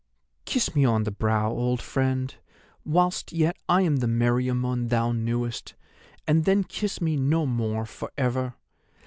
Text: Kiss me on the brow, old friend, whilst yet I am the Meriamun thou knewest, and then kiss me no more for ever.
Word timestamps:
Kiss 0.45 0.73
me 0.73 0.83
on 0.83 1.03
the 1.03 1.11
brow, 1.11 1.51
old 1.51 1.79
friend, 1.79 2.33
whilst 2.83 3.31
yet 3.31 3.55
I 3.69 3.83
am 3.83 3.97
the 3.97 4.07
Meriamun 4.07 4.89
thou 4.89 5.11
knewest, 5.11 5.75
and 6.25 6.43
then 6.43 6.63
kiss 6.63 6.99
me 6.99 7.15
no 7.15 7.45
more 7.45 7.85
for 7.85 8.09
ever. 8.17 8.55